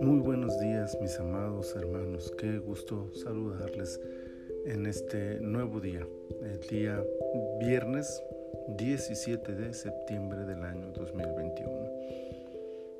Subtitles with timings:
[0.00, 4.00] Muy buenos días mis amados hermanos, qué gusto saludarles
[4.64, 6.08] en este nuevo día,
[6.42, 7.04] el día
[7.60, 8.22] viernes
[8.78, 11.90] 17 de septiembre del año 2021.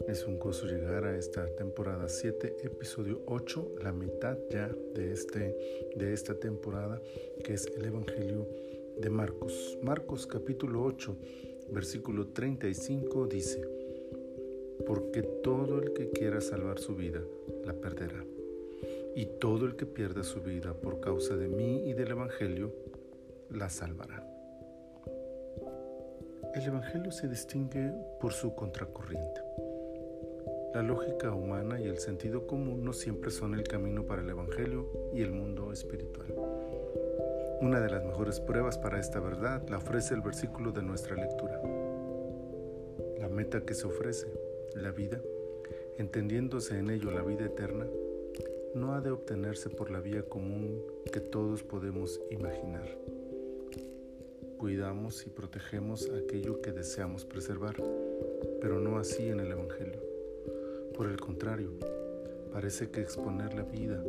[0.09, 5.57] Es un gozo llegar a esta temporada 7, episodio 8, la mitad ya de, este,
[5.97, 7.01] de esta temporada,
[7.43, 8.47] que es el Evangelio
[8.99, 9.79] de Marcos.
[9.83, 11.17] Marcos capítulo 8,
[11.71, 13.63] versículo 35 dice,
[14.87, 17.21] porque todo el que quiera salvar su vida,
[17.65, 18.25] la perderá.
[19.15, 22.73] Y todo el que pierda su vida por causa de mí y del Evangelio,
[23.51, 24.25] la salvará.
[26.55, 29.41] El Evangelio se distingue por su contracorriente.
[30.75, 35.11] La lógica humana y el sentido común no siempre son el camino para el Evangelio
[35.15, 36.27] y el mundo espiritual.
[37.61, 41.61] Una de las mejores pruebas para esta verdad la ofrece el versículo de nuestra lectura.
[43.19, 44.27] La meta que se ofrece,
[44.75, 45.21] la vida,
[45.99, 47.87] entendiéndose en ello la vida eterna,
[48.75, 52.87] no ha de obtenerse por la vía común que todos podemos imaginar
[54.57, 57.77] cuidamos y protegemos aquello que deseamos preservar,
[58.61, 60.01] pero no así en el Evangelio.
[60.95, 61.73] Por el contrario,
[62.53, 64.03] parece que exponer la vida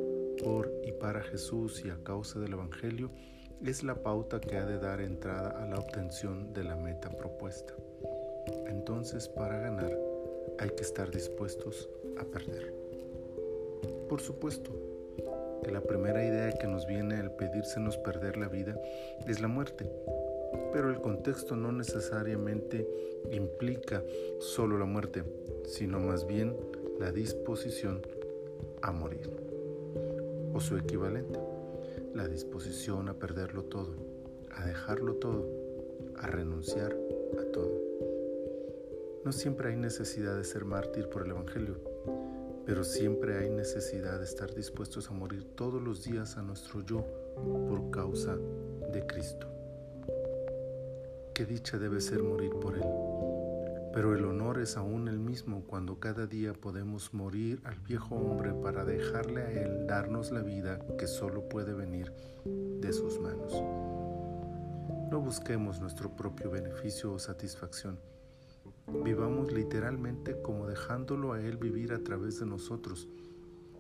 [0.44, 3.12] por y para Jesús y a causa del Evangelio
[3.66, 7.73] es la pauta que ha de dar entrada a la obtención de la meta propuesta.
[8.67, 9.91] Entonces, para ganar,
[10.59, 12.73] hay que estar dispuestos a perder.
[14.08, 14.72] Por supuesto,
[15.63, 18.80] que la primera idea que nos viene al pedírsenos perder la vida
[19.28, 19.89] es la muerte,
[20.72, 22.88] pero el contexto no necesariamente
[23.31, 24.03] implica
[24.39, 25.23] solo la muerte,
[25.66, 26.55] sino más bien
[27.00, 28.02] la disposición
[28.81, 29.30] a morir,
[30.53, 31.39] o su equivalente,
[32.18, 33.96] la disposición a perderlo todo,
[34.52, 35.48] a dejarlo todo,
[36.18, 36.98] a renunciar
[37.40, 37.72] a todo.
[39.24, 41.80] No siempre hay necesidad de ser mártir por el Evangelio,
[42.66, 47.06] pero siempre hay necesidad de estar dispuestos a morir todos los días a nuestro yo
[47.69, 48.36] por causa
[48.91, 49.47] de Cristo
[51.38, 53.16] qué dicha debe ser morir por Él.
[53.97, 58.53] Pero el honor es aún el mismo cuando cada día podemos morir al viejo hombre
[58.53, 62.13] para dejarle a Él darnos la vida que solo puede venir
[62.46, 63.52] de sus manos.
[65.09, 68.00] No busquemos nuestro propio beneficio o satisfacción.
[69.03, 73.09] Vivamos literalmente como dejándolo a Él vivir a través de nosotros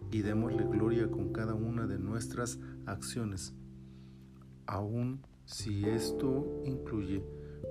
[0.09, 2.57] y démosle gloria con cada una de nuestras
[2.87, 3.53] acciones,
[4.65, 7.23] aun si esto incluye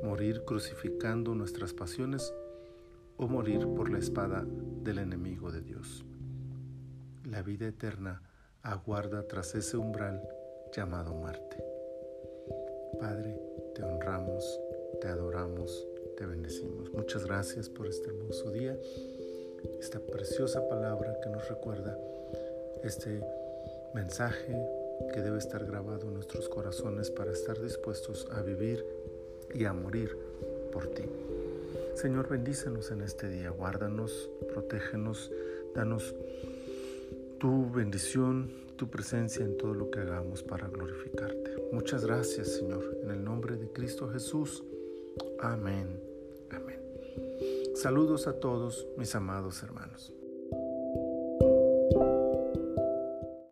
[0.02, 2.32] morir crucificando nuestras pasiones
[3.16, 4.44] o morir por la espada
[4.82, 6.04] del enemigo de Dios.
[7.24, 8.22] La vida eterna
[8.62, 10.22] aguarda tras ese umbral
[10.72, 11.62] llamado muerte.
[13.00, 13.38] Padre,
[13.74, 14.60] te honramos,
[15.00, 15.86] te adoramos,
[16.16, 16.92] te bendecimos.
[16.92, 18.76] Muchas gracias por este hermoso día,
[19.80, 21.98] esta preciosa palabra que nos recuerda
[22.82, 23.20] este
[23.94, 24.54] mensaje
[25.12, 28.84] que debe estar grabado en nuestros corazones para estar dispuestos a vivir
[29.54, 30.16] y a morir
[30.72, 31.04] por ti.
[31.94, 35.30] Señor, bendícenos en este día, guárdanos, protégenos,
[35.74, 36.14] danos
[37.38, 41.56] tu bendición, tu presencia en todo lo que hagamos para glorificarte.
[41.72, 44.62] Muchas gracias, Señor, en el nombre de Cristo Jesús.
[45.40, 46.00] Amén.
[46.50, 46.80] Amén.
[47.74, 50.12] Saludos a todos mis amados hermanos.